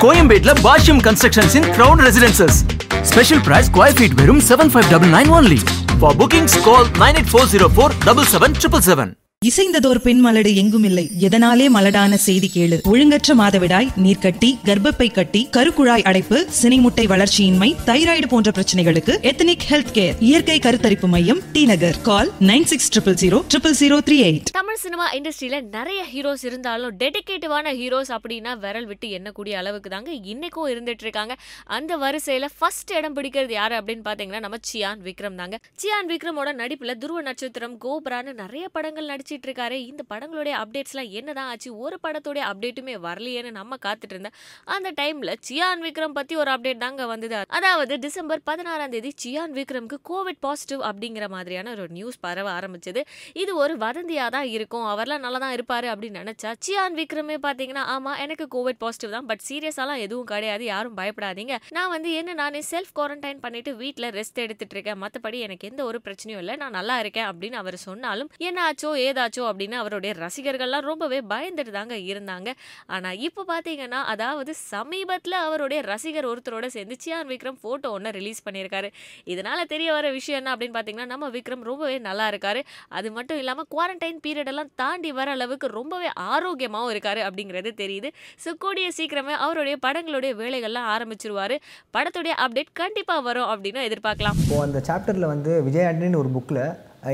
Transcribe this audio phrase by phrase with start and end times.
[0.00, 2.58] கோயம்பேட்ல Bashyam constructions in crown residences
[3.02, 5.60] special price square feet வெறும் seven five double nine only
[6.00, 10.54] for bookings call nine eight four zero four double seven triple seven இசைந்ததோர் பெண் மலடு
[10.54, 12.76] எங்கும் இல்லை எதனாலே மலடான செய்தி கேளு.
[12.82, 20.14] ஒழுங்கற்ற மாதவிடாய் நீர்க்கட்டி கர்ப்பப்பை கட்டி கருக்குழாய் அடைப்பு சினைமுட்டை வளர்ச்சியின்மை தைராய்டு போன்ற பிரச்சனைகளுக்கு எத்தனிக் ஹெல்த் கேர்.
[20.20, 22.00] இயற்கை கருத்தரிப்பு மையம் T Nagar.
[22.02, 26.94] Call nine six triple zero triple zero three eight Tamil cinema இண்டஸ்ட்ரியில் நிறைய ஹீரோஸ் இருந்தாலும்
[27.02, 31.34] டெடிக்கேட்டிவான ஹீரோஸ் அப்படின்னா விரல் விட்டு எண்ணக்கூடிய அளவுக்கு தாங்க இன்னைக்கும் இருந்துட்டு இருக்காங்க.
[31.76, 35.58] அந்த வரிசையில் ஃபர்ஸ்ட் இடம் பிடிக்கிறது யார் அப்படின்னு பார்த்தீங்கன்னா நம்ம சியான் விக்ரம் தாங்க.
[35.82, 39.78] சியான் விக்ரமோட நடிப்பில் துருவ நட்சத்திரம் கோபுரான்னு நிறைய படங்கள் நடிச்சிட்டு இருக்காரு.
[39.92, 44.36] இந்த படங்களுடைய அப்டேட்ஸ்லாம் என்னதான் ஆச்சு ஒரு படத்துடைய அப்டேட்டுமே வரலையேன்னு நம்ம காத்துட்டு இருந்தேன்
[44.76, 47.40] அந்த டைமில் சியான் விக்ரம் பற்றி ஒரு அப்டேட் தாங்க வந்தது.
[47.60, 53.02] அதாவது டிசம்பர் பதினாறாம் தேதி சியான் விக்ரம்க்கு கோவிட் பாசிட்டிவ் அப்படிங்கிற மாதிரியான ஒரு நியூஸ் பரவ ஆரம்பிச்சது.
[53.44, 58.12] இது ஒரு வதந்தியாக தான் இருக்கும் அவர்லாம் நல்லா தான் இருப்பார் அப்படின்னு நினச்சா சியான் விக்ரமே பார்த்தீங்கன்னா ஆமா
[58.24, 61.54] எனக்கு கோவிட் பாசிட்டிவ் தான் பட் சீரியஸாலாம் எதுவும் கிடையாது யாரும் பயப்படாதீங்க.
[61.76, 64.98] நான் வந்து என்ன நானே செல்ஃப் குவாரண்டைன் பண்ணிட்டு வீட்டில் ரெஸ்ட் எடுத்துட்டு இருக்கேன்.
[65.02, 66.56] மற்றபடி எனக்கு எந்த ஒரு பிரச்சனையும் இல்லை.
[66.62, 71.98] நான் நல்லா இருக்கேன் அப்படின்னு அவர் சொன்னாலும் என்ன ஆச்சோ ஏதாச்சோ அப்படின்னு அவருடைய ரசிகர்கள்லாம் ரொம்பவே பயந்துட்டு தாங்க
[72.12, 72.48] இருந்தாங்க.
[72.96, 78.90] ஆனால் இப்போ பார்த்தீங்கன்னா அதாவது சமீபத்தில் அவருடைய ரசிகர் ஒருத்தரோட சேர்ந்து சியான் விக்ரம் ஃபோட்டோ ஒன்று ரிலீஸ் பண்ணியிருக்காரு.
[79.34, 82.62] இதனால தெரிய வர விஷயம் என்ன அப்படின்னு பார்த்தீங்கன்னா நம்ம விக்ரம் ரொம்பவே நல்லா இருக்காரு.
[82.98, 88.10] அது மட்டும் இல்லாமல் குவாரண்டைன் பீரியட் எல்லாம் தாண்டி வர அளவுக்கு ரொம்பவே ஆரோக்கியமாவும் இருக்காரு அப்படிங்கிறது தெரியுது.
[88.42, 91.56] ஸோ கூடிய சீக்கிரமே அவருடைய படங்களுடைய வேலைகள்லாம் ஆரம்பிச்சிருவாரு.
[91.96, 94.38] படத்துடைய அப்டேட் கண்டிப்பா வரும் அப்படின்னு எதிர்பார்க்கலாம்.
[94.42, 96.66] இப்போது அந்த சாப்டரில் வந்து விஜய் ஆண்டனின்னு ஒரு புக்கில்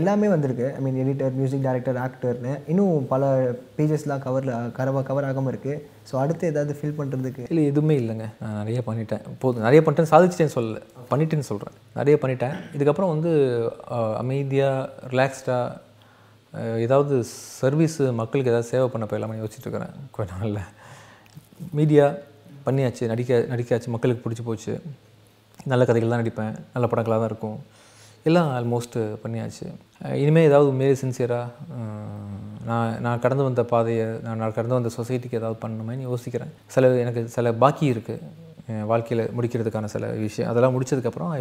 [0.00, 0.66] எல்லாமே வந்திருக்கு.
[0.76, 3.22] I mean editor music director ஆக்டர்னு இன்னும் பல
[3.78, 8.26] பேஜஸ்லாம் கவரில் கவர் கவர் ஆகாமல் இருக்குது ஸோ அடுத்து ஏதாவது ஃபில் பண்ணுறதுக்கு இல்லை எதுவுமே இல்லைங்க.
[8.42, 9.24] நான் நிறைய பண்ணிட்டேன்.
[9.42, 9.66] போதும்.
[9.68, 10.80] நிறைய பண்ணிட்டேன் சாதிச்சிட்டேன்னு சொல்லல.
[11.10, 12.54] பண்ணிட்டேன்னு சொல்கிறேன் நிறைய பண்ணிட்டேன்.
[12.76, 13.32] இதுக்கப்புறம் வந்து
[14.22, 15.92] அமைதியாக ரிலாக்ஸ்டாக
[16.84, 17.14] ஏதாவது
[17.60, 20.60] சர்வீஸ் மக்களுக்கு ஏதாவது சேவை பண்ண போயிடலாமா யோசிச்சுட்ருக்கிறேன் கொஞ்ச நாளில்.
[21.78, 22.04] மீடியா
[22.66, 24.74] பண்ணியாச்சு நடிக்க நடிக்காச்சு மக்களுக்கு பிடிச்சி போச்சு.
[25.72, 27.58] நல்ல கதைகள் தான் நடிப்பேன் நல்ல படங்களாக தான் இருக்கும்.
[28.28, 29.66] எல்லாம் ஆல்மோஸ்ட் பண்ணியாச்சு.
[30.22, 31.46] இனிமேல் ஏதாவது உண்மையிலே சின்சியராக
[32.68, 36.52] நான் நான் கடந்து வந்த பாதையை நான் நான் கடந்து வந்த சொசைட்டிக்கு ஏதாவது பண்ணணுமேன்னு யோசிக்கிறேன்.
[36.74, 38.30] சில எனக்கு சில பாக்கி இருக்குது
[38.72, 40.50] என் வாழ்க்கையில் முடிக்கிறதுக்கான சில விஷயம்.
[40.50, 41.32] அதெல்லாம் முடிச்சதுக்கப்புறம்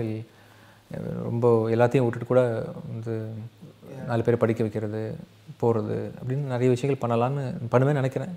[1.27, 1.45] ரொம்ப
[1.75, 2.41] எல்லாத்தையும் விட்டுட்டு கூட
[2.93, 3.13] வந்து
[4.09, 5.01] நாலு பேரை படிக்க வைக்கிறது
[5.61, 7.43] போகிறது அப்படின்னு நிறைய விஷயங்கள் பண்ணலான்னு
[7.73, 8.33] பண்ணுவேன்னு நினைக்கிறேன்.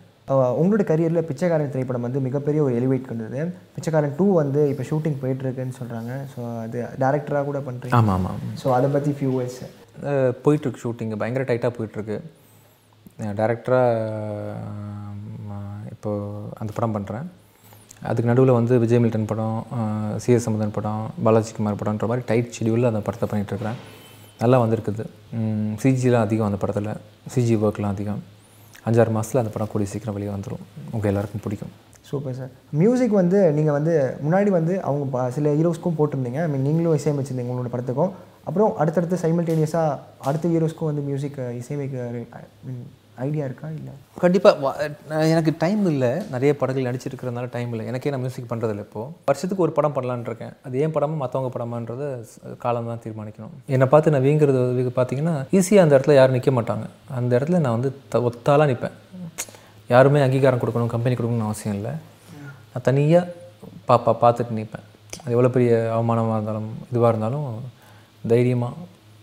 [0.61, 3.41] உங்களோட கரியரில் பிச்சைக்காரன் திரைப்படம் வந்து மிகப்பெரிய ஒரு எலிவேட் கொண்டது.
[3.77, 8.69] பிச்சைக்காரன் டூ வந்து இப்போ ஷூட்டிங் போயிட்டுருக்குன்னு சொல்கிறாங்க ஸோ அது டேரக்டராக கூட பண்ணுறீங்க ஆமாம் ஆமாம் ஸோ
[8.79, 9.63] அதை பற்றி ஃபியூ வேர்ட்ஸ்
[10.47, 12.19] போயிட்டுருக்கு ஷூட்டிங் பயங்கர டைட்டாக போயிட்டுருக்கு.
[13.41, 13.93] டேரக்டராக
[15.93, 17.27] இப்போது அந்த படம் பண்ணுறேன்
[18.09, 19.59] அதுக்கு நடுவில் வந்து விஜய் மில்டன் படம்
[20.23, 23.79] சிஎஸ் சம்பந்தன் படம் பாலாஜி குமார் படம்ன்ற மாதிரி டைட் ஷெடியூலில் அந்த படத்தை பண்ணிகிட்ருக்கிறேன்
[24.41, 25.05] நல்லா வந்திருக்குது.
[25.83, 26.93] சிஜிலாம் அதிகம் அந்த படத்தில்.
[27.35, 28.23] சிஜி ஒர்க்லாம் அதிகம்.
[28.87, 30.65] அஞ்சாறு மாதத்தில் அந்த படம் கூடிய சீக்கிரம் வெளியே வந்துடும்
[30.95, 31.73] உங்கள் எல்லாருக்கும் பிடிக்கும்.
[32.09, 32.51] Super sir.
[32.81, 33.95] மியூசிக் வந்து நீங்கள் வந்து
[34.25, 36.41] முன்னாடி வந்து அவங்க சில ஹீரோஸ்க்கும் போட்டிருந்தீங்க.
[36.43, 38.13] ஐ மீன் நீங்களும் இசையமைச்சிருந்தீங்க உங்களோட படத்துக்கும்.
[38.49, 39.99] அப்புறம் அடுத்தடுத்து சைமல்டேனியஸாக
[40.29, 42.11] அடுத்த ஹீரோஸ்க்கும் வந்து மியூசிக் இசையமைக்க
[43.25, 43.69] ஐடியா இருக்கா?
[43.79, 43.93] இல்லை.
[44.23, 44.87] கண்டிப்பாக
[45.33, 46.11] எனக்கு டைம் இல்லை.
[46.35, 47.85] நிறைய படங்கள் நடிச்சிருக்கிறதுனால டைம் இல்லை.
[47.91, 50.55] எனக்கே நான் மியூசிக் பண்ணுறதில்ல இப்போது வருஷத்துக்கு ஒரு படம் பண்ணலான்னு இருக்கேன்.
[50.67, 52.07] அது ஏன் படமா மற்றவங்க படமான்றது
[52.65, 53.55] காலம் தான் தீர்மானிக்கணும்.
[53.77, 56.87] என்னை பார்த்து நான் வீங்கிறது பார்த்தீங்கன்னா ஈஸியாக அந்த இடத்துல யாரும் நிற்க மாட்டாங்க.
[57.21, 58.97] அந்த இடத்துல நான் வந்து த ஒத்தாலாக நிற்பேன்
[59.95, 61.95] யாருமே அங்கீகாரம் கொடுக்கணும் கம்பெனி கொடுக்கணும்னு அவசியம் இல்லை.
[62.73, 63.33] நான் தனியாக
[63.91, 64.87] பாப்பா பார்த்துட்டு நிற்பேன்
[65.23, 67.47] அது எவ்வளோ பெரிய அவமானமாக இருந்தாலும் இதுவாக இருந்தாலும்
[68.33, 68.75] தைரியமாக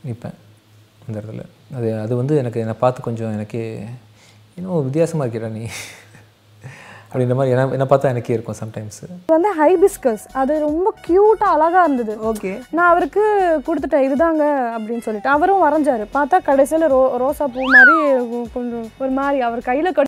[0.07, 0.37] நிற்பேன்
[1.07, 1.43] அந்த இடத்துல
[1.75, 3.63] அது அது வந்து எனக்கு என்னை பார்த்து கொஞ்சம் எனக்கே
[4.55, 5.65] இன்னும் வித்தியாசமாக இருக்கிறா நீ?
[7.11, 12.13] அப்படின்ற மாதிரி என்ன என்னை பார்த்தா எனக்கே இருக்கும் சம்டைம்ஸ் வந்து ஹைபிஸ்கஸ் அது ரொம்ப க்யூட்டா அழகா இருந்தது.
[12.31, 12.51] ஓகே.
[12.69, 13.23] நான் அவருக்கு
[13.67, 14.43] கொடுத்துட்டேன் இதுதாங்க
[14.75, 15.29] அப்படின்னு சொல்லிட்டு.
[15.29, 16.05] அவரும் வரைஞ்சாரு.
[16.13, 17.97] பார்த்தா கடைசியில் ரோ ரோசா பூ மாதிரி
[18.53, 19.95] கொஞ்சம் ஒரு மாதிரி அவர் கையில்